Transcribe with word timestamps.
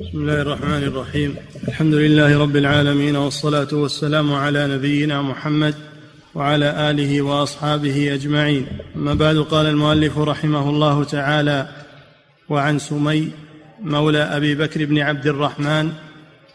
بسم 0.00 0.18
الله 0.18 0.42
الرحمن 0.42 0.82
الرحيم. 0.82 1.36
الحمد 1.68 1.94
لله 1.94 2.38
رب 2.38 2.56
العالمين 2.56 3.16
والصلاة 3.16 3.68
والسلام 3.72 4.32
على 4.34 4.66
نبينا 4.66 5.22
محمد 5.22 5.74
وعلى 6.34 6.90
آله 6.90 7.22
وأصحابه 7.22 8.14
أجمعين. 8.14 8.66
أما 8.96 9.14
بعد 9.14 9.36
قال 9.36 9.66
المؤلف 9.66 10.18
رحمه 10.18 10.70
الله 10.70 11.04
تعالى 11.04 11.68
وعن 12.48 12.78
سمي 12.78 13.30
مولى 13.80 14.18
أبي 14.18 14.54
بكر 14.54 14.84
بن 14.84 14.98
عبد 14.98 15.26
الرحمن 15.26 15.92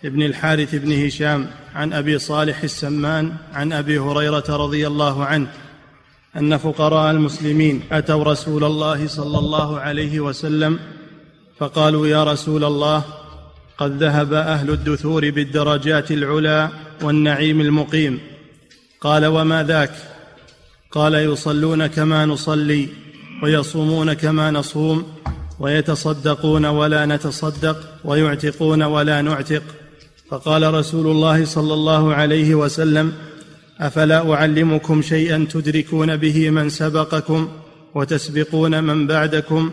بن 0.03 0.21
الحارث 0.23 0.75
بن 0.75 1.05
هشام 1.05 1.47
عن 1.75 1.93
أبي 1.93 2.19
صالح 2.19 2.63
السمان 2.63 3.33
عن 3.53 3.73
أبي 3.73 3.99
هريرة 3.99 4.45
رضي 4.49 4.87
الله 4.87 5.25
عنه 5.25 5.47
أن 6.37 6.57
فقراء 6.57 7.11
المسلمين 7.11 7.81
أتوا 7.91 8.23
رسول 8.23 8.63
الله 8.63 9.07
صلى 9.07 9.39
الله 9.39 9.79
عليه 9.79 10.19
وسلم 10.19 10.79
فقالوا 11.57 12.07
يا 12.07 12.23
رسول 12.23 12.63
الله 12.63 13.03
قد 13.81 14.03
ذهب 14.03 14.33
أهل 14.33 14.69
الدثور 14.69 15.29
بالدرجات 15.29 16.11
العلى 16.11 16.69
والنعيم 17.01 17.61
المقيم. 17.61 18.19
قال 19.01 19.25
وما 19.25 19.63
ذاك؟ 19.63 19.91
قال 20.91 21.13
يصلون 21.13 21.87
كما 21.87 22.25
نصلي 22.25 22.87
ويصومون 23.43 24.13
كما 24.13 24.51
نصوم 24.51 25.03
ويتصدقون 25.59 26.65
ولا 26.65 27.05
نتصدق 27.05 27.77
ويعتقون 28.05 28.83
ولا 28.83 29.21
نعتق. 29.21 29.63
فقال 30.29 30.73
رسول 30.73 31.07
الله 31.07 31.45
صلى 31.45 31.73
الله 31.73 32.13
عليه 32.13 32.55
وسلم 32.55 33.13
أفلا 33.79 34.33
أعلمكم 34.33 35.01
شيئا 35.01 35.47
تدركون 35.51 36.17
به 36.17 36.49
من 36.49 36.69
سبقكم 36.69 37.49
وتسبقون 37.95 38.83
من 38.83 39.07
بعدكم 39.07 39.71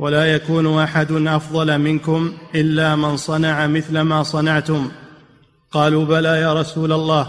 ولا 0.00 0.34
يكون 0.34 0.82
أحد 0.82 1.12
أفضل 1.12 1.78
منكم 1.78 2.32
إلا 2.54 2.96
من 2.96 3.16
صنع 3.16 3.66
مثل 3.66 4.00
ما 4.00 4.22
صنعتم. 4.22 4.90
قالوا 5.72 6.04
بلى 6.04 6.40
يا 6.40 6.54
رسول 6.54 6.92
الله. 6.92 7.26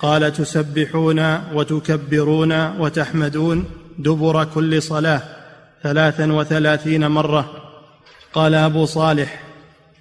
قال 0.00 0.32
تسبحون 0.32 1.38
وتكبرون 1.54 2.80
وتحمدون 2.80 3.64
دبر 3.98 4.44
كل 4.44 4.82
صلاة 4.82 5.22
ثلاثا 5.82 6.32
وثلاثين 6.32 7.10
مرة. 7.10 7.50
قال 8.32 8.54
أبو 8.54 8.84
صالح 8.84 9.42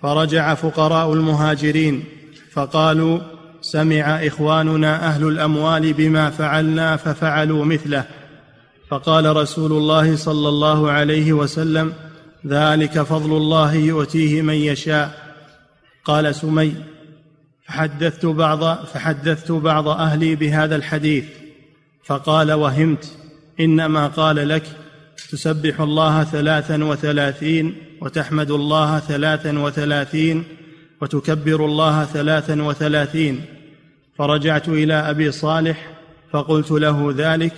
فرجع 0.01 0.53
فقراء 0.53 1.13
المهاجرين 1.13 2.03
فقالوا 2.53 3.19
سمع 3.61 4.27
إخواننا 4.27 5.07
أهل 5.07 5.27
الأموال 5.27 5.93
بما 5.93 6.29
فعلنا 6.29 6.95
ففعلوا 6.95 7.65
مثله. 7.65 8.05
فقال 8.91 9.35
رسول 9.35 9.71
الله 9.71 10.15
صلى 10.15 10.49
الله 10.49 10.91
عليه 10.91 11.33
وسلم 11.33 11.93
ذلك 12.47 13.01
فضل 13.01 13.37
الله 13.37 13.73
يؤتيه 13.73 14.41
من 14.41 14.53
يشاء. 14.53 15.35
قال 16.05 16.35
سمي 16.35 16.73
فحدثت 17.67 18.25
بعض 18.25 18.85
فحدثت 18.85 19.51
بعض 19.51 19.87
أهلي 19.87 20.35
بهذا 20.35 20.75
الحديث. 20.75 21.25
فقال 22.03 22.51
وهمت 22.51 23.11
إنما 23.59 24.07
قال 24.07 24.49
لك 24.49 24.63
تسبح 25.31 25.81
الله 25.81 26.23
ثلاثا 26.23 26.83
وثلاثين 26.83 27.75
وتحمد 28.01 28.51
الله 28.51 28.99
ثلاثا 28.99 29.59
وثلاثين 29.59 30.43
وتكبر 31.01 31.65
الله 31.65 32.05
ثلاثا 32.05 32.63
وثلاثين. 32.63 33.45
فرجعت 34.17 34.69
إلى 34.69 34.93
أبي 34.93 35.31
صالح 35.31 35.89
فقلت 36.31 36.71
له 36.71 37.13
ذلك 37.17 37.53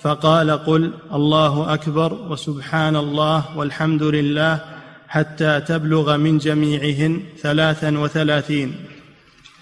فقال 0.00 0.50
قل 0.50 0.92
الله 1.12 1.74
أكبر 1.74 2.12
وسبحان 2.14 2.96
الله 2.96 3.56
والحمد 3.56 4.02
لله 4.02 4.60
حتى 5.08 5.60
تبلغ 5.60 6.16
من 6.16 6.38
جميعهن 6.38 7.22
ثلاثا 7.38 7.98
وثلاثين. 7.98 8.74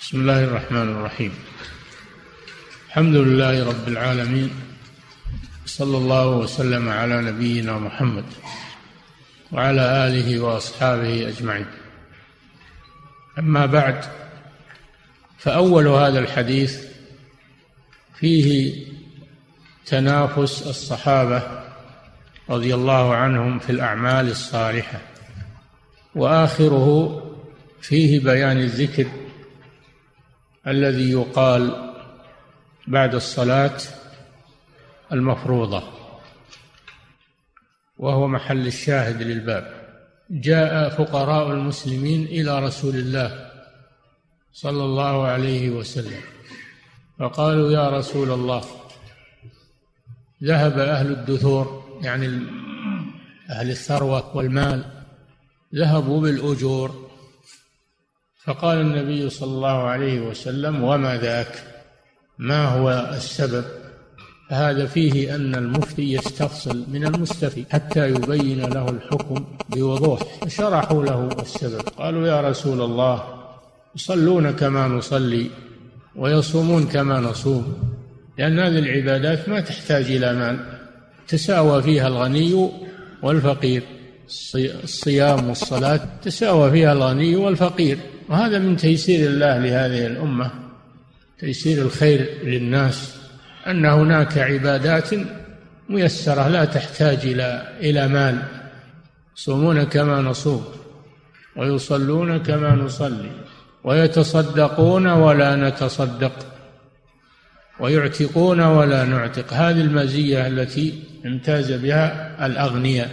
بسم 0.00 0.20
الله 0.20 0.44
الرحمن 0.44 0.88
الرحيم. 0.92 1.32
الحمد 2.88 3.16
لله 3.16 3.68
رب 3.68 3.88
العالمين. 3.88 4.50
صلى 5.66 5.96
الله 5.96 6.28
وسلم 6.28 6.88
على 6.88 7.22
نبينا 7.22 7.78
محمد 7.78 8.24
وعلى 9.52 10.06
آله 10.06 10.40
وأصحابه 10.40 11.28
أجمعين. 11.28 11.66
أما 13.38 13.66
بعد 13.66 14.04
فأول 15.38 15.86
هذا 15.86 16.18
الحديث 16.18 16.80
فيه 18.20 18.86
تنافس 19.86 20.66
الصحابة 20.66 21.64
رضي 22.50 22.74
الله 22.74 23.14
عنهم 23.14 23.58
في 23.58 23.70
الأعمال 23.70 24.30
الصالحة. 24.30 25.00
وآخره 26.14 27.20
فيه 27.80 28.20
بيان 28.20 28.58
الذكر 28.58 29.06
الذي 30.66 31.10
يقال 31.10 31.92
بعد 32.86 33.14
الصلاة 33.14 33.76
المفروضة 35.12 35.82
وهو 37.98 38.28
محل 38.28 38.66
الشاهد 38.66 39.22
للباب. 39.22 39.84
جاء 40.30 40.88
فقراء 40.88 41.50
المسلمين 41.50 42.24
إلى 42.24 42.58
رسول 42.58 42.94
الله 42.94 43.50
صلى 44.52 44.84
الله 44.84 45.26
عليه 45.26 45.70
وسلم 45.70 46.20
فقالوا 47.18 47.72
يا 47.72 47.88
رسول 47.90 48.30
الله 48.30 48.64
ذهب 50.42 50.78
أهل 50.78 51.10
الدثور 51.10 51.84
يعني 52.02 52.26
أهل 53.50 53.70
الثروة 53.70 54.36
والمال 54.36 54.84
ذهبوا 55.74 56.20
بالأجور. 56.20 57.04
فقال 58.44 58.80
النبي 58.80 59.30
صلى 59.30 59.50
الله 59.50 59.82
عليه 59.82 60.20
وسلم 60.20 60.82
وما 60.84 61.16
ذاك؟ 61.16 61.62
ما 62.38 62.68
هو 62.68 63.10
السبب؟ 63.16 63.64
هذا 64.50 64.86
فيه 64.86 65.34
أن 65.34 65.54
المفتي 65.54 66.12
يستفصل 66.12 66.84
من 66.88 67.06
المستفي 67.06 67.64
حتى 67.70 68.08
يبين 68.08 68.60
له 68.60 68.88
الحكم 68.88 69.44
بوضوح 69.68 70.20
فشرحوا 70.22 71.04
له 71.04 71.28
السبب. 71.42 71.80
قالوا 71.80 72.26
يا 72.26 72.40
رسول 72.40 72.80
الله 72.80 73.24
يصلون 73.96 74.50
كما 74.50 74.88
نصلي 74.88 75.50
ويصومون 76.16 76.86
كما 76.86 77.20
نصوم. 77.20 77.93
لأن 78.38 78.58
هذه 78.58 78.78
العبادات 78.78 79.48
ما 79.48 79.60
تحتاج 79.60 80.04
إلى 80.04 80.34
مال 80.34 80.58
تساوى 81.28 81.82
فيها 81.82 82.08
الغني 82.08 82.70
والفقير. 83.22 83.82
الصيام 84.84 85.48
والصلاة 85.48 86.00
تساوى 86.22 86.70
فيها 86.70 86.92
الغني 86.92 87.36
والفقير. 87.36 87.98
وهذا 88.28 88.58
من 88.58 88.76
تيسير 88.76 89.30
الله 89.30 89.58
لهذه 89.58 90.06
الأمة 90.06 90.50
تيسير 91.38 91.82
الخير 91.82 92.28
للناس 92.44 93.16
أن 93.66 93.86
هناك 93.86 94.38
عبادات 94.38 95.10
ميسرة 95.88 96.48
لا 96.48 96.64
تحتاج 96.64 97.18
إلى 97.24 97.68
إلى 97.80 98.08
مال. 98.08 98.42
يصومون 99.36 99.84
كما 99.84 100.20
نصوم 100.20 100.64
ويصلون 101.56 102.38
كما 102.38 102.74
نصلي 102.74 103.30
ويتصدقون 103.84 105.06
ولا 105.06 105.56
نتصدق. 105.56 106.53
ويعتقون 107.80 108.60
ولا 108.60 109.04
نعتق. 109.04 109.52
هذه 109.52 109.80
المزية 109.80 110.46
التي 110.46 111.02
امتاز 111.26 111.72
بها 111.72 112.46
الأغنياء 112.46 113.10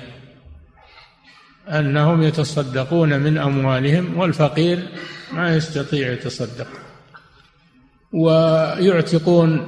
أنهم 1.68 2.22
يتصدقون 2.24 3.20
من 3.20 3.38
أموالهم 3.38 4.18
والفقير 4.18 4.88
ما 5.34 5.56
يستطيع 5.56 6.12
يتصدق. 6.12 6.68
ويعتقون 8.14 9.68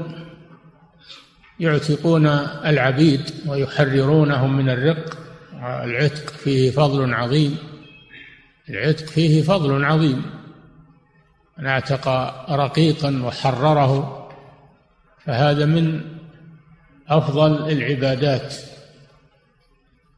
يعتقون 1.60 2.28
العبيد 2.66 3.22
ويحررونهم 3.48 4.58
من 4.58 4.70
الرق. 4.70 5.18
العتق 5.84 6.30
فيه 6.30 6.72
فضل 6.72 7.14
عظيم. 7.14 7.58
العتق 8.70 9.06
فيه 9.06 9.42
فضل 9.42 9.86
عظيم. 9.86 10.22
من 11.58 11.66
اعتق 11.66 12.08
رقيقا 12.52 13.22
وحرره 13.24 14.23
فهذا 15.26 15.66
من 15.66 16.02
أفضل 17.08 17.72
العبادات 17.72 18.56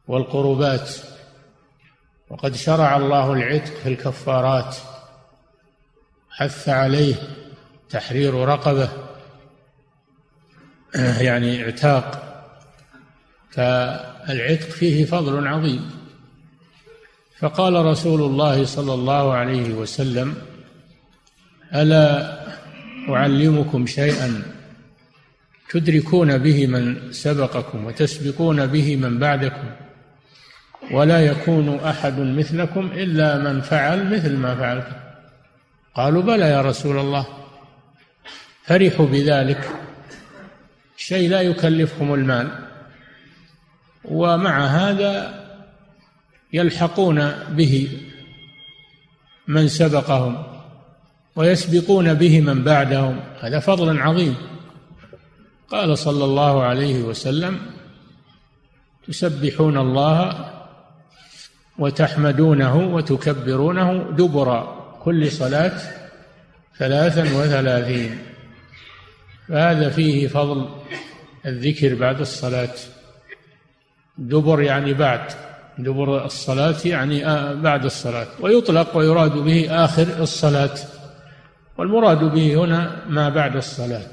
والقربات. 0.08 0.90
وقد 2.30 2.54
شرع 2.54 2.96
الله 2.96 3.32
العتق 3.32 3.74
في 3.74 3.88
الكفارات 3.88 4.76
حث 6.30 6.68
عليه 6.68 7.14
تحرير 7.90 8.34
رقبة 8.34 8.88
يعني 11.20 11.64
اعتاق. 11.64 12.22
فالعتق 13.50 14.68
فيه 14.68 15.04
فضل 15.04 15.46
عظيم. 15.46 15.90
فقال 17.38 17.84
رسول 17.84 18.22
الله 18.22 18.64
صلى 18.64 18.94
الله 18.94 19.32
عليه 19.32 19.74
وسلم 19.74 20.34
ألا 21.74 22.36
أعلمكم 23.08 23.86
شيئا 23.86 24.55
تدركون 25.70 26.38
به 26.38 26.66
من 26.66 27.12
سبقكم 27.12 27.84
وتسبقون 27.84 28.66
به 28.66 28.96
من 28.96 29.18
بعدكم 29.18 29.70
ولا 30.90 31.26
يكون 31.26 31.78
أحد 31.78 32.18
مثلكم 32.18 32.90
إلا 32.94 33.38
من 33.38 33.60
فعل 33.60 34.14
مثل 34.14 34.36
ما 34.36 34.54
فعلت 34.54 34.86
قالوا 35.94 36.22
بلى 36.22 36.50
يا 36.50 36.62
رسول 36.62 36.98
الله 36.98 37.26
فرحوا 38.64 39.06
بذلك 39.06 39.70
شيء 40.96 41.30
لا 41.30 41.40
يكلفهم 41.40 42.14
المال. 42.14 42.48
ومع 44.04 44.66
هذا 44.66 45.44
يلحقون 46.52 47.32
به 47.50 47.88
من 49.48 49.68
سبقهم 49.68 50.42
ويسبقون 51.36 52.14
به 52.14 52.40
من 52.40 52.64
بعدهم. 52.64 53.20
هذا 53.40 53.60
فضل 53.60 53.98
عظيم. 53.98 54.36
قال 55.70 55.98
صلى 55.98 56.24
الله 56.24 56.62
عليه 56.62 57.02
وسلم 57.02 57.58
تسبحون 59.08 59.78
الله 59.78 60.50
وتحمدونه 61.78 62.76
وتكبرونه 62.76 64.10
دبر 64.10 64.76
كل 65.02 65.32
صلاة 65.32 65.78
ثلاثا 66.78 67.22
وثلاثين. 67.22 68.18
فهذا 69.48 69.90
فيه 69.90 70.28
فضل 70.28 70.68
الذكر 71.46 71.94
بعد 71.94 72.20
الصلاة. 72.20 72.74
دبر 74.18 74.62
يعني 74.62 74.94
بعد 74.94 75.32
دبر 75.78 76.24
الصلاة 76.24 76.76
يعني 76.84 77.24
بعد 77.54 77.84
الصلاة. 77.84 78.26
ويطلق 78.40 78.96
ويراد 78.96 79.32
به 79.32 79.84
آخر 79.84 80.06
الصلاة. 80.18 80.74
والمراد 81.78 82.24
به 82.24 82.54
هنا 82.54 82.96
ما 83.08 83.28
بعد 83.28 83.56
الصلاة. 83.56 84.12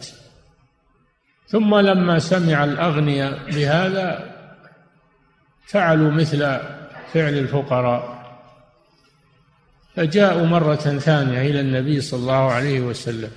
ثم 1.53 1.75
لما 1.75 2.19
سمع 2.19 2.63
الأغنياء 2.63 3.39
بهذا 3.51 4.33
فعلوا 5.65 6.11
مثل 6.11 6.39
فعل 7.13 7.33
الفقراء. 7.33 8.23
فجاءوا 9.95 10.45
مرة 10.45 10.75
ثانية 10.75 11.41
إلى 11.41 11.59
النبي 11.59 12.01
صلى 12.01 12.19
الله 12.19 12.51
عليه 12.51 12.81
وسلم 12.81 13.29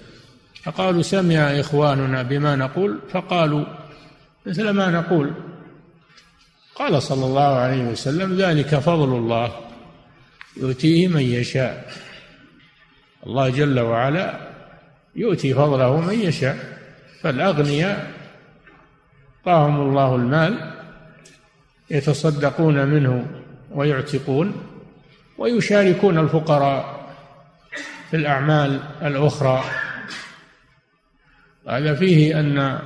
فقالوا 0.63 1.03
سمع 1.03 1.61
إخواننا 1.61 2.23
بما 2.23 2.57
نقول. 2.57 2.99
فقالوا 3.11 3.65
مثل 4.47 4.71
ما 4.71 4.91
نقول. 4.91 5.33
قال 6.75 7.03
صلى 7.03 7.27
الله 7.27 7.55
عليه 7.57 7.83
وسلم 7.83 8.37
ذلك 8.37 8.75
فضل 8.75 9.17
الله 9.17 9.53
يؤتيه 10.57 11.09
من 11.09 11.23
يشاء. 11.23 11.93
الله 13.27 13.49
جل 13.49 13.81
وعلا 13.81 14.41
يؤتي 15.17 15.55
فضله 15.55 16.01
من 16.01 16.21
يشاء. 16.21 16.76
فالأغنياء 17.23 18.17
أعطاهم 19.47 19.81
الله 19.81 20.15
المال 20.15 20.75
يتصدقون 21.91 22.87
منه 22.87 23.27
ويعتقون 23.71 24.63
ويشاركون 25.39 26.19
الفقراء 26.19 27.07
في 28.11 28.17
الأعمال 28.17 28.81
الأخرى. 29.03 29.65
هذا 31.69 31.95
فيه 31.95 32.41
أن 32.41 32.79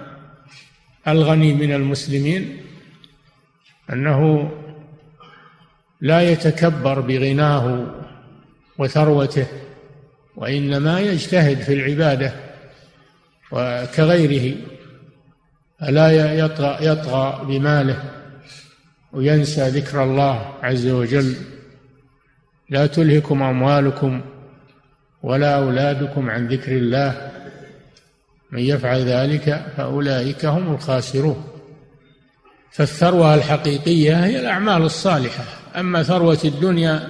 ألغني 1.08 1.54
من 1.54 1.72
المسلمين 1.72 2.56
أنه 3.92 4.50
لا 6.00 6.30
يتكبر 6.30 7.00
بغناه 7.00 7.86
وثروته 8.78 9.46
وإنما 10.36 11.00
يجتهد 11.00 11.60
في 11.60 11.72
العبادة 11.72 12.49
وكغيره. 13.52 14.56
فلا 15.80 16.34
يطغى, 16.34 16.86
يطغى 16.86 17.44
بماله 17.44 18.02
وينسى 19.12 19.68
ذكر 19.68 20.02
الله 20.02 20.54
عز 20.62 20.86
وجل. 20.86 21.34
لا 22.70 22.86
تلهكم 22.86 23.42
أموالكم 23.42 24.20
ولا 25.22 25.56
أولادكم 25.56 26.30
عن 26.30 26.48
ذكر 26.48 26.72
الله. 26.72 27.30
من 28.52 28.60
يفعل 28.60 29.00
ذلك 29.00 29.66
فأولئك 29.76 30.44
هم 30.44 30.74
الخاسرون. 30.74 31.44
فالثروة 32.72 33.34
الحقيقية 33.34 34.24
هي 34.24 34.40
الأعمال 34.40 34.82
الصالحة. 34.82 35.44
أما 35.76 36.02
ثروة 36.02 36.38
الدنيا 36.44 37.08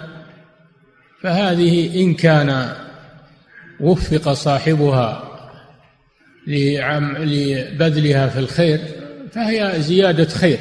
فهذه 1.22 2.02
إن 2.02 2.14
كان 2.14 2.74
وفق 3.80 4.32
صاحبها 4.32 5.29
لبذلها 6.46 8.28
في 8.28 8.38
الخير 8.38 8.80
فهي 9.32 9.74
زيادة 9.78 10.28
خير. 10.28 10.58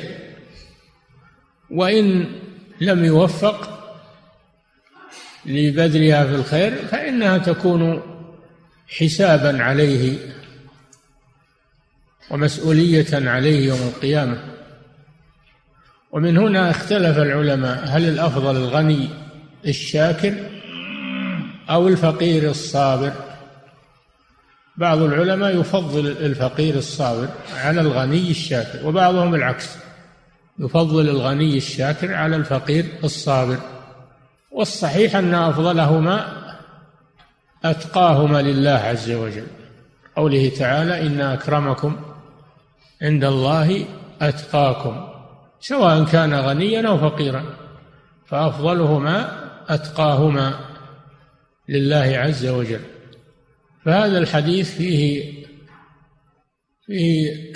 وإن 1.71 2.25
لم 2.81 3.05
يوفق 3.05 3.69
لبذلها 5.45 6.25
في 6.25 6.35
الخير 6.35 6.71
فإنها 6.71 7.37
تكون 7.37 8.01
حسابا 8.87 9.63
عليه 9.63 10.17
ومسؤولية 12.31 13.29
عليه 13.29 13.67
يوم 13.67 13.79
القيامة. 13.81 14.43
ومن 16.11 16.37
هنا 16.37 16.69
اختلف 16.69 17.17
العلماء 17.17 17.83
هل 17.85 18.09
الأفضل 18.09 18.55
الغني 18.55 19.09
الشاكر 19.67 20.33
أو 21.69 21.87
الفقير 21.87 22.49
الصابر؟ 22.49 23.28
بعض 24.79 25.01
العلماء 25.01 25.59
يفضل 25.59 26.07
الفقير 26.07 26.75
الصابر 26.75 27.27
على 27.55 27.81
الغني 27.81 28.31
الشاكر 28.31 28.87
وبعضهم 28.87 29.35
العكس 29.35 29.77
يفضل 30.59 31.09
الغني 31.09 31.57
الشاكر 31.57 32.13
على 32.13 32.35
الفقير 32.35 32.85
الصابر. 33.03 33.57
والصحيح 34.51 35.15
أن 35.15 35.33
أفضلهما 35.33 36.25
أتقاهما 37.65 38.41
لله 38.41 38.71
عز 38.71 39.11
وجل. 39.11 39.47
قوله 40.15 40.51
تعالى 40.59 41.07
إن 41.07 41.21
أكرمكم 41.21 41.95
عند 43.01 43.23
الله 43.23 43.85
أتقاكم 44.21 45.07
سواء 45.59 46.03
كان 46.03 46.33
غنيا 46.33 46.87
أو 46.87 46.97
فقيرا 46.97 47.43
فأفضلهما 48.25 49.31
أتقاهما 49.69 50.59
لله 51.69 52.17
عز 52.17 52.45
وجل. 52.45 52.98
فهذا 53.85 54.17
الحديث 54.17 54.77
فيه 54.77 55.33
فيه 56.85 57.51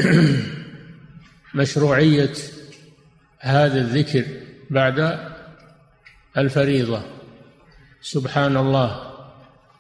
مشروعية 1.56 2.34
هذا 3.40 3.82
الذكر 3.82 4.26
بعد 4.70 5.20
الفريضة. 6.38 7.04
سبحان 8.02 8.58
الله. 8.58 9.14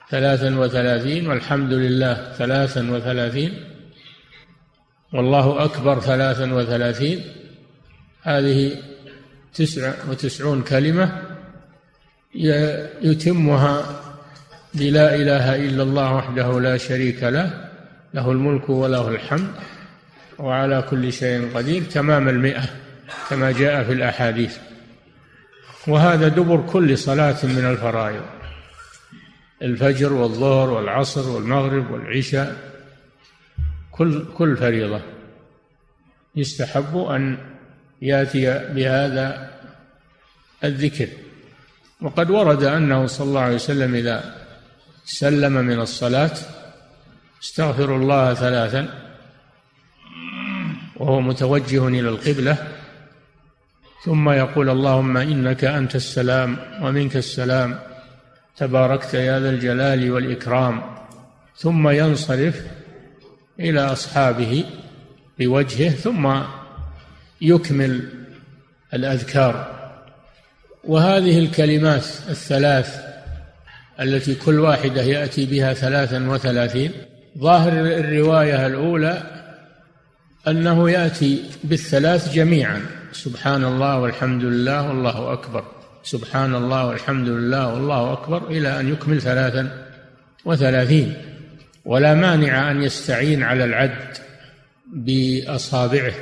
ثلاثا 0.10 0.58
وثلاثين 0.58 1.28
والحمد 1.28 1.74
لله 1.74 2.34
ثلاثا 2.34 2.92
وثلاثين 2.92 3.64
والله 5.14 5.66
أكبر 5.66 6.00
ثلاثا 6.00 6.54
وثلاثين. 6.54 7.22
هذه 8.22 8.78
تسع 9.54 9.94
وتسعون 10.10 10.62
كلمة 10.62 11.22
يتمها 13.02 14.03
بلا 14.74 15.16
إله 15.16 15.56
إلا 15.56 15.84
الله 15.84 16.14
وحده 16.16 16.60
لا 16.60 16.78
شريك 16.78 17.24
له 17.24 17.70
له 18.14 18.32
الملك 18.32 18.70
وله 18.70 19.08
الحمد 19.08 19.52
وعلى 20.40 20.82
كل 20.90 21.14
شيء 21.14 21.52
قدير 21.56 21.84
تمام 21.84 22.30
المئة 22.30 22.64
كما 23.30 23.52
جاء 23.52 23.84
في 23.84 23.94
الأحاديث 23.94 24.58
وهذا 25.88 26.28
دبر 26.28 26.62
كل 26.68 26.98
صلاة 26.98 27.38
من 27.44 27.66
الفرائض 27.66 28.24
الفجر 29.62 30.14
والظهر 30.14 30.70
والعصر 30.70 31.30
والمغرب 31.30 31.92
والعشاء 31.92 32.56
كل 33.92 34.26
كل 34.38 34.58
فريضة. 34.58 35.02
يستحب 36.36 36.98
أن 36.98 37.38
يأتي 38.02 38.74
بهذا 38.74 39.52
الذكر. 40.64 41.08
وقد 42.02 42.30
ورد 42.30 42.64
أنه 42.64 43.06
صلى 43.06 43.28
الله 43.28 43.42
عليه 43.42 43.56
وسلم 43.56 43.96
إذا 43.96 44.43
سلم 45.06 45.54
من 45.54 45.80
الصلاة. 45.80 46.32
استغفر 47.44 47.96
الله 47.96 48.34
ثلاثا. 48.34 48.88
وهو 50.96 51.22
متوجه 51.22 51.88
إلى 51.88 52.10
القبلة. 52.10 52.58
ثم 54.06 54.30
يقول 54.30 54.70
اللهم 54.70 55.18
إنك 55.18 55.64
أنت 55.64 55.96
السلام 55.96 56.58
ومنك 56.82 57.18
السلام. 57.18 57.80
تباركت 58.58 59.14
يا 59.14 59.40
ذا 59.40 59.50
الجلال 59.50 60.12
والإكرام. 60.12 60.96
ثم 61.58 61.90
ينصرف 61.90 62.62
إلى 63.60 63.80
أصحابه 63.80 64.66
بوجهه. 65.40 65.90
ثم 65.90 66.42
يكمل 67.42 68.10
الأذكار. 68.94 69.84
وهذه 70.84 71.40
الكلمات 71.40 72.06
الثلاث 72.30 73.13
التي 74.02 74.36
كل 74.36 74.60
واحدة 74.60 75.02
يأتي 75.02 75.46
بها 75.46 75.74
ثلاثا 75.74 76.30
وثلاثين. 76.30 76.92
ظاهر 77.38 77.72
الرواية 77.74 78.68
الأولى 78.68 79.24
أنه 80.48 80.90
يأتي 80.90 81.44
بالثلاث 81.64 82.34
جميعا. 82.34 82.82
سبحان 83.12 83.64
الله 83.64 84.00
والحمد 84.00 84.44
لله 84.44 84.88
والله 84.88 85.34
أكبر. 85.34 85.66
سبحان 86.04 86.56
الله 86.56 86.88
والحمد 86.88 87.28
لله 87.30 87.74
والله 87.74 88.14
أكبر 88.14 88.48
إلى 88.48 88.80
أن 88.80 88.94
يكمل 88.94 89.22
ثلاثا 89.22 89.88
وثلاثين. 90.46 91.14
ولا 91.86 92.14
مانع 92.14 92.72
أن 92.72 92.84
يستعين 92.84 93.44
على 93.44 93.64
العد 93.64 94.18
بأصابعه. 94.94 96.14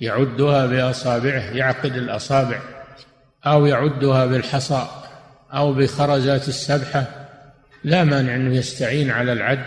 يعدها 0.00 0.66
بأصابعه 0.66 1.42
يعقد 1.50 1.96
الأصابع 1.96 2.58
أو 3.46 3.66
يعدها 3.66 4.26
بالحصى. 4.26 4.99
أو 5.54 5.72
بخرزات 5.72 6.48
السبحة 6.48 7.20
لا 7.84 8.04
مانع 8.04 8.34
أنه 8.34 8.56
يستعين 8.56 9.10
على 9.10 9.32
العد 9.32 9.66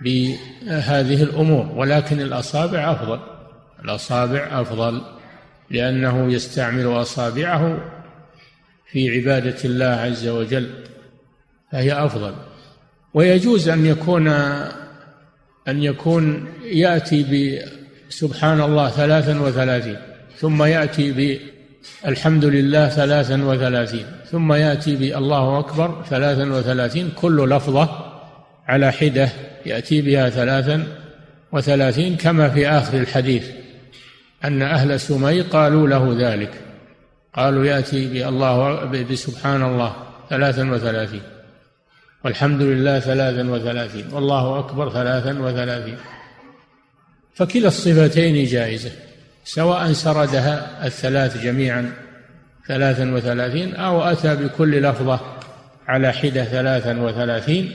بهذه 0.00 1.22
الأمور 1.22 1.72
ولكن 1.74 2.20
الأصابع 2.20 2.92
أفضل. 2.92 3.20
الأصابع 3.84 4.60
أفضل 4.60 5.02
لأنه 5.70 6.32
يستعمل 6.32 6.86
أصابعه 6.86 7.92
في 8.90 9.16
عبادة 9.16 9.56
الله 9.64 9.86
عز 9.86 10.28
وجل 10.28 10.70
فهي 11.72 11.92
أفضل. 11.92 12.34
ويجوز 13.14 13.68
أن 13.68 13.86
يكون 13.86 14.28
أن 15.68 15.82
يكون 15.82 16.48
يأتي 16.64 17.52
بسبحان 18.08 18.60
الله 18.60 18.90
ثلاثا 18.90 19.40
وثلاثين 19.40 19.96
ثم 20.36 20.62
يأتي 20.62 21.38
بالحمد 22.04 22.44
لله 22.44 22.88
ثلاثا 22.88 23.44
وثلاثين. 23.44 24.06
ثم 24.30 24.52
يأتي 24.52 24.96
بالله 24.96 25.58
أكبر 25.58 26.04
ثلاثا 26.10 26.52
وثلاثين 26.52 27.10
كل 27.16 27.50
لفظة 27.50 27.88
على 28.68 28.92
حدة 28.92 29.28
يأتي 29.66 30.02
بها 30.02 30.30
ثلاثا 30.30 30.86
وثلاثين 31.52 32.16
كما 32.16 32.48
في 32.48 32.68
آخر 32.68 32.98
الحديث 32.98 33.50
أن 34.44 34.62
أهل 34.62 35.00
سمي 35.00 35.40
قالوا 35.40 35.88
له 35.88 36.16
ذلك. 36.18 36.50
قالوا 37.34 37.64
يأتي 37.64 38.06
بالله 38.06 38.84
بسبحان 38.84 39.62
الله 39.62 39.96
ثلاثا 40.30 40.70
وثلاثين. 40.70 41.22
والحمد 42.24 42.62
لله 42.62 43.00
ثلاثا 43.00 43.50
وثلاثين. 43.50 44.12
والله 44.12 44.58
أكبر 44.58 44.90
ثلاثا 44.90 45.38
وثلاثين. 45.38 45.96
فكلا 47.34 47.68
الصفتين 47.68 48.44
جائزة 48.44 48.90
سواء 49.44 49.92
سردها 49.92 50.86
الثلاث 50.86 51.42
جميعا 51.42 52.05
ثلاثا 52.68 53.14
وثلاثين 53.14 53.74
أو 53.74 54.02
أتى 54.02 54.36
بكل 54.36 54.82
لفظة 54.82 55.20
على 55.88 56.12
حدة 56.12 56.44
ثلاثا 56.44 57.00
وثلاثين 57.00 57.74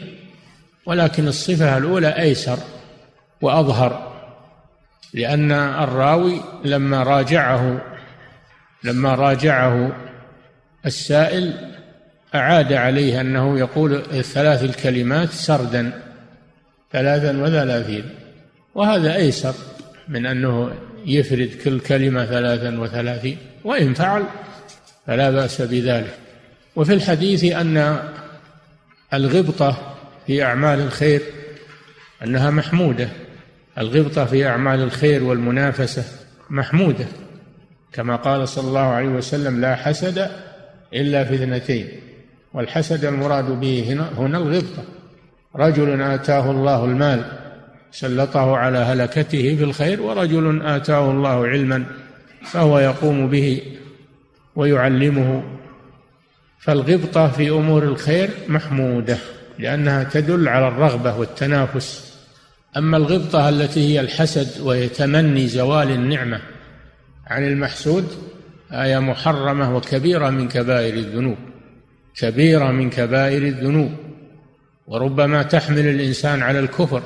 ولكن 0.86 1.28
الصفة 1.28 1.78
الأولى 1.78 2.08
أيسر 2.08 2.58
وأظهر 3.42 4.12
لأن 5.14 5.52
الراوي 5.52 6.42
لما 6.66 7.04
راجعه 7.04 7.82
لما 8.84 9.16
راجعه 9.16 9.92
السائل 10.86 11.54
أعاد 12.36 12.74
عليه 12.74 13.22
أنه 13.22 13.60
يقول 13.60 13.94
الثلاث 13.94 14.64
الكلمات 14.64 15.30
سردا 15.30 16.02
ثلاثا 16.92 17.42
وثلاثين. 17.42 18.04
وهذا 18.76 19.16
أيسر 19.16 19.54
من 20.08 20.26
أنه 20.26 20.72
يفرد 21.06 21.50
كل 21.64 21.80
كلمة 21.80 22.26
ثلاثا 22.26 22.80
وثلاثين 22.80 23.38
وإن 23.64 23.94
فعل 23.94 24.24
فلا 25.08 25.32
بأس 25.32 25.62
بذلك. 25.62 26.18
وفي 26.76 26.94
الحديث 26.94 27.44
أن 27.44 28.00
الغبطة 29.14 29.96
في 30.28 30.44
أعمال 30.44 30.80
الخير 30.80 31.22
أنها 32.24 32.50
محمودة. 32.50 33.10
الغبطة 33.78 34.26
في 34.26 34.48
أعمال 34.48 34.80
الخير 34.80 35.24
والمنافسة 35.24 36.04
محمودة 36.50 37.06
كما 37.94 38.16
قال 38.16 38.48
صلى 38.48 38.68
الله 38.68 38.80
عليه 38.80 39.10
وسلم 39.10 39.62
لا 39.62 39.76
حسد 39.76 40.30
إلا 40.94 41.24
في 41.24 41.36
اثنتين 41.36 41.88
والحسد 42.54 43.06
المراد 43.06 43.60
به 43.60 43.86
هنا, 43.88 44.10
هنا 44.18 44.38
الغبطة. 44.38 44.84
رجل 45.56 46.02
آتاه 46.02 46.52
الله 46.52 46.86
المال 46.86 47.24
سلطه 47.92 48.58
على 48.58 48.78
هلكته 48.78 49.56
في 49.56 49.64
الخير 49.64 50.02
ورجل 50.02 50.66
آتاه 50.66 51.12
الله 51.12 51.48
علما 51.48 51.86
فهو 52.44 52.80
يقوم 52.80 53.30
به 53.30 53.62
ويعلمه. 54.56 55.44
فالغبطة 56.60 57.28
في 57.28 57.50
أمور 57.50 57.84
الخير 57.84 58.30
محمودة 58.48 59.18
لأنها 59.60 60.04
تدل 60.04 60.48
على 60.48 60.68
الرغبة 60.68 61.18
والتنافس. 61.18 62.12
أما 62.78 62.98
الغبطة 62.98 63.50
التي 63.50 63.80
هي 63.80 64.00
الحسد 64.00 64.62
وهي 64.62 64.90
تمني 64.90 65.48
زوال 65.48 65.92
النعمة 65.92 66.42
عن 67.28 67.48
المحسود 67.48 68.08
آية 68.72 69.00
محرمة 69.00 69.76
وكبيرة 69.76 70.30
من 70.30 70.48
كبائر 70.48 70.94
الذنوب 70.94 71.38
كبيرة 72.16 72.72
من 72.72 72.90
كبائر 72.90 73.44
الذنوب. 73.44 73.92
وربما 74.88 75.44
تحمل 75.44 75.88
الإنسان 75.88 76.42
على 76.42 76.60
الكفر 76.60 77.04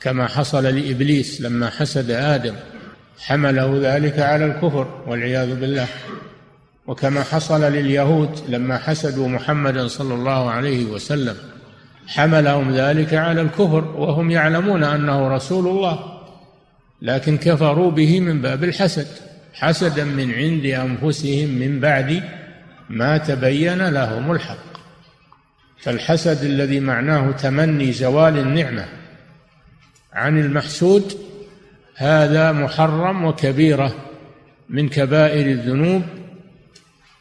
كما 0.00 0.26
حصل 0.26 0.64
لإبليس 0.64 1.40
لما 1.40 1.70
حسد 1.70 2.10
آدم 2.10 2.54
حمله 3.18 3.78
ذلك 3.82 4.18
على 4.18 4.44
الكفر 4.44 5.02
والعياذ 5.06 5.60
بالله. 5.60 5.86
وكما 6.86 7.22
حصل 7.22 7.62
لليهود 7.62 8.40
لما 8.48 8.78
حسدوا 8.78 9.28
محمدا 9.28 9.88
صلى 9.88 10.14
الله 10.14 10.50
عليه 10.50 10.84
وسلم 10.84 11.36
حملهم 12.06 12.74
ذلك 12.74 13.14
على 13.14 13.40
الكفر 13.40 13.84
وهم 13.84 14.30
يعلمون 14.30 14.84
أنه 14.84 15.28
رسول 15.28 15.68
الله 15.68 16.20
لكن 17.02 17.38
كفروا 17.38 17.90
به 17.90 18.20
من 18.20 18.40
باب 18.40 18.64
الحسد 18.64 19.06
حسدا 19.54 20.04
من 20.04 20.32
عند 20.34 20.66
أنفسهم 20.66 21.48
من 21.48 21.80
بعد 21.80 22.22
ما 22.90 23.18
تبين 23.18 23.88
لهم 23.88 24.32
الحق. 24.32 24.72
فالحسد 25.78 26.44
الذي 26.44 26.80
معناه 26.80 27.30
تمني 27.30 27.92
زوال 27.92 28.38
النعمة 28.38 28.84
عن 30.12 30.38
المحسود 30.38 31.12
هذا 31.96 32.52
محرم 32.52 33.24
وكبيرة 33.24 33.94
من 34.68 34.88
كبائر 34.88 35.46
الذنوب 35.46 36.02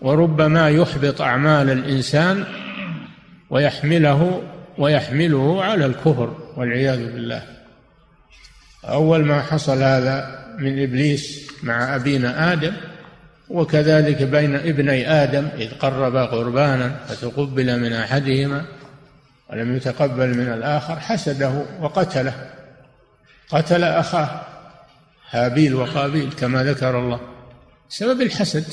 وربما 0.01 0.70
يحبط 0.70 1.22
أعمال 1.22 1.70
الإنسان 1.70 2.43
ويحمله 3.50 4.41
ويحمله 4.77 5.63
على 5.63 5.86
الكفر 5.86 6.36
والعياذ 6.58 7.13
بالله. 7.13 7.43
أول 8.84 9.25
ما 9.25 9.41
حصل 9.41 9.84
هذا 9.84 10.46
من 10.58 10.84
إبليس 10.84 11.51
مع 11.63 11.96
أبينا 11.96 12.53
آدم 12.53 12.74
وكذلك 13.50 14.24
بين 14.24 14.55
ابني 14.55 15.12
آدم 15.12 15.48
إذ 15.58 15.72
قربا 15.72 16.25
قربانا 16.25 16.96
فتقبل 17.08 17.79
من 17.79 17.93
أحدهما 17.93 18.65
ولم 19.50 19.75
يتقبل 19.75 20.27
من 20.27 20.53
الآخر 20.53 21.00
حسده 21.00 21.63
وقتله. 21.81 22.50
قتل 23.50 23.84
أخاه 23.84 24.41
هابيل 25.29 25.75
وقابيل 25.75 26.29
كما 26.39 26.63
ذكر 26.63 27.00
الله. 27.00 27.20
سبب 27.89 28.22
الحسد. 28.22 28.65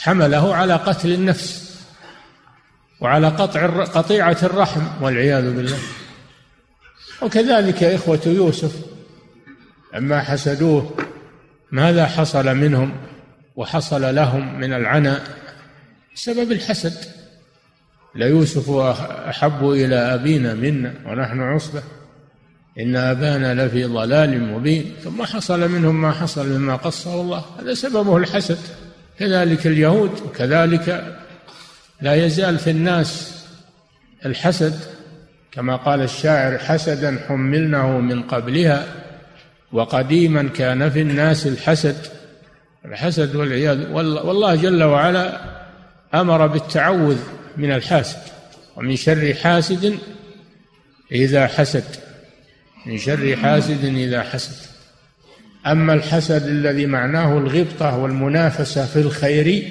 حمله 0.00 0.54
على 0.54 0.74
قتل 0.74 1.12
النفس 1.12 1.80
وعلى 3.00 3.28
قطع 3.28 3.84
قطيعة 3.84 4.36
الرحم 4.42 4.80
والعياذ 5.02 5.56
بالله. 5.56 5.78
وكذلك 7.22 7.84
إخوة 7.84 8.20
يوسف 8.26 8.72
لما 9.94 10.20
حسدوه 10.20 10.96
ماذا 11.72 12.06
حصل 12.06 12.56
منهم 12.56 12.92
وحصل 13.56 14.14
لهم 14.14 14.60
من 14.60 14.72
العناء؟ 14.72 15.22
سبب 16.14 16.52
الحسد. 16.52 16.94
ليوسف 18.14 18.70
أحب 19.28 19.70
إلى 19.70 19.96
أبينا 19.96 20.54
منا 20.54 20.94
ونحن 21.06 21.40
عصبة. 21.40 21.82
إن 22.78 22.96
أبانا 22.96 23.66
لفي 23.66 23.84
ضلال 23.84 24.52
مبين. 24.52 24.94
ثم 25.04 25.22
حصل 25.22 25.70
منهم 25.70 26.02
ما 26.02 26.12
حصل 26.12 26.48
مما 26.48 26.76
قصه 26.76 27.20
الله. 27.20 27.44
هذا 27.60 27.74
سببه 27.74 28.16
الحسد. 28.16 28.58
كذلك 29.20 29.66
اليهود 29.66 30.10
وكذلك 30.26 31.16
لا 32.00 32.14
يزال 32.26 32.58
في 32.58 32.70
الناس 32.70 33.44
الحسد 34.26 34.74
كما 35.52 35.76
قال 35.76 36.02
الشاعر 36.02 36.58
حسدا 36.58 37.18
حملنه 37.28 37.98
من 37.98 38.22
قبلها 38.22 38.86
وقديما 39.72 40.48
كان 40.48 40.90
في 40.90 41.00
الناس 41.00 41.46
الحسد. 41.46 41.96
الحسد 42.84 43.36
والعياذ 43.36 43.90
والله 43.92 44.54
جل 44.54 44.82
وعلا 44.82 45.40
أمر 46.14 46.46
بالتعوذ 46.46 47.18
من 47.56 47.72
الحاسد 47.72 48.18
ومن 48.76 48.96
شر 48.96 49.34
حاسد 49.34 49.98
إذا 51.12 51.46
حسد 51.46 51.84
من 52.86 52.98
شر 52.98 53.36
حاسد 53.36 53.84
إذا 53.84 54.22
حسد. 54.22 54.70
أما 55.66 55.94
الحسد 55.94 56.46
الذي 56.46 56.86
معناه 56.86 57.38
الغبطة 57.38 57.98
والمنافسة 57.98 58.86
في 58.86 59.00
الخير 59.00 59.62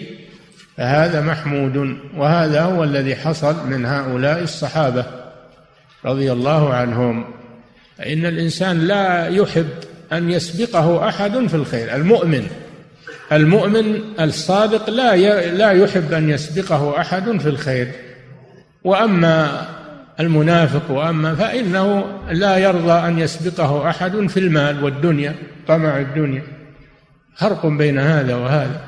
فهذا 0.78 1.22
محمود 1.22 1.98
وهذا 2.18 2.62
هو 2.62 2.84
الذي 2.84 3.16
حصل 3.16 3.68
من 3.68 3.86
هؤلاء 3.86 4.44
الصحابة 4.44 5.06
رضي 6.06 6.32
الله 6.32 6.74
عنهم. 6.74 7.26
فإن 7.98 8.26
الإنسان 8.26 8.80
لا 8.80 9.28
يحب 9.28 9.70
أن 10.14 10.32
يسبقه 10.32 11.10
أحد 11.10 11.48
في 11.48 11.54
الخير 11.54 11.96
المؤمن. 11.96 12.48
المؤمن 13.32 14.00
الصادق 14.20 14.90
لا 14.90 15.16
لا 15.52 15.72
يحب 15.72 16.14
أن 16.14 16.30
يسبقه 16.30 17.02
أحد 17.02 17.38
في 17.38 17.50
الخير. 17.50 17.92
وأما 18.84 19.68
المنافق 20.20 20.92
وأما 20.92 21.36
فإنه 21.36 22.20
لا 22.32 22.58
يرضى 22.58 23.08
أن 23.08 23.20
يسبقه 23.20 23.90
أحد 23.90 24.28
في 24.28 24.38
المال 24.38 24.84
والدنيا 24.84 25.36
طمع 25.68 26.00
الدنيا. 26.00 26.44
فرق 27.36 27.66
بين 27.66 28.00
هذا 28.00 28.36
وهذا. 28.36 28.82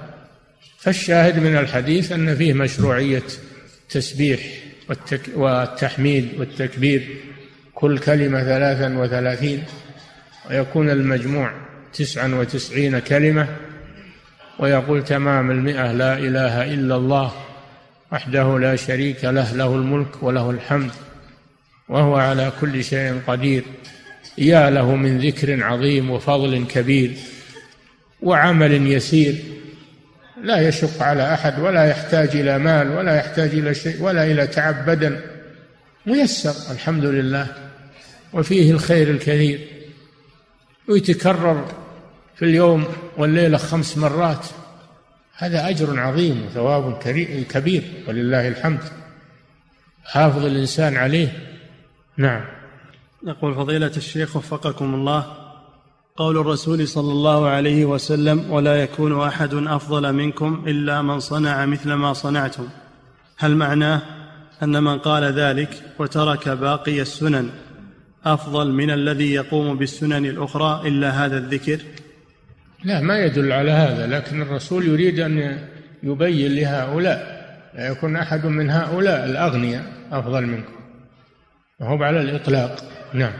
فالشاهد 0.79 1.39
من 1.39 1.57
الحديث 1.57 2.11
أن 2.11 2.35
فيه 2.35 2.53
مشروعية 2.53 3.23
التسبيح 3.83 4.39
والتحميد 5.35 6.29
والتكبير 6.39 7.07
كل 7.73 7.97
كلمة 7.97 8.43
ثلاثا 8.43 8.97
وثلاثين 8.97 9.63
ويكون 10.49 10.89
المجموع 10.89 11.51
تسعا 11.93 12.27
وتسعين 12.27 12.99
كلمة 12.99 13.47
ويقول 14.59 15.03
تمام 15.03 15.51
المئة 15.51 15.91
لا 15.91 16.17
إله 16.17 16.73
إلا 16.73 16.95
الله 16.95 17.31
وحده 18.11 18.59
لا 18.59 18.75
شريك 18.75 19.23
له 19.23 19.53
له 19.53 19.75
الملك 19.75 20.23
وله 20.23 20.49
الحمد. 20.49 20.91
وهو 21.91 22.15
على 22.15 22.51
كل 22.61 22.83
شيء 22.83 23.21
قدير. 23.27 23.63
يا 24.37 24.69
له 24.69 24.95
من 24.95 25.19
ذكر 25.19 25.63
عظيم 25.63 26.09
وفضل 26.09 26.65
كبير 26.67 27.11
وعمل 28.21 28.91
يسير. 28.91 29.35
لا 30.43 30.67
يشق 30.67 31.03
على 31.03 31.33
أحد 31.33 31.59
ولا 31.59 31.85
يحتاج 31.85 32.29
إلى 32.35 32.59
مال 32.59 32.91
ولا 32.91 33.15
يحتاج 33.15 33.49
إلى 33.49 33.73
شيء 33.73 34.01
ولا 34.01 34.31
إلى 34.31 34.47
تعب 34.47 34.85
بدن. 34.85 35.19
ميسر 36.05 36.73
الحمد 36.73 37.05
لله. 37.05 37.47
وفيه 38.33 38.71
الخير 38.71 39.09
الكثير. 39.09 39.59
ويتكرر 40.89 41.71
في 42.35 42.45
اليوم 42.45 42.85
والليلة 43.17 43.57
خمس 43.57 43.97
مرات. 43.97 44.45
هذا 45.37 45.69
أجر 45.69 45.99
عظيم 45.99 46.45
وثواب 46.45 46.99
كبير 47.51 47.83
ولله 48.07 48.47
الحمد. 48.47 48.79
حافظ 50.05 50.45
الإنسان 50.45 50.97
عليه. 50.97 51.50
نعم. 52.17 52.41
يقول 53.27 53.55
فضيلة 53.55 53.91
الشيخ 53.97 54.35
وفقكم 54.35 54.93
الله 54.93 55.25
قول 56.15 56.37
الرسول 56.37 56.87
صلى 56.87 57.11
الله 57.11 57.47
عليه 57.47 57.85
وسلم 57.85 58.51
ولا 58.51 58.75
يكون 58.83 59.21
أحد 59.21 59.53
أفضل 59.53 60.13
منكم 60.13 60.63
إلا 60.67 61.01
من 61.01 61.19
صنع 61.19 61.65
مثل 61.65 61.93
ما 61.93 62.13
صنعتم 62.13 62.67
هل 63.37 63.55
معناه 63.55 64.01
أن 64.63 64.83
من 64.83 64.99
قال 64.99 65.23
ذلك 65.23 65.83
وترك 65.99 66.49
باقي 66.49 67.01
السنن 67.01 67.49
أفضل 68.25 68.71
من 68.71 68.91
الذي 68.91 69.33
يقوم 69.33 69.77
بالسنن 69.77 70.25
الأخرى 70.25 70.87
إلا 70.87 71.09
هذا 71.09 71.37
الذكر؟ 71.37 71.79
لا 72.83 73.01
ما 73.01 73.19
يدل 73.19 73.51
على 73.51 73.71
هذا 73.71 74.07
لكن 74.07 74.41
الرسول 74.41 74.87
يريد 74.87 75.19
أن 75.19 75.59
يبين 76.03 76.55
لهؤلاء 76.55 77.41
لا 77.75 77.91
يكون 77.91 78.15
أحد 78.15 78.45
من 78.45 78.69
هؤلاء 78.69 79.25
الأغنياء 79.25 79.83
أفضل 80.11 80.45
منكم. 80.45 80.80
وهو 81.81 82.03
على 82.03 82.21
الإطلاق. 82.21 82.83
نعم. 83.13 83.33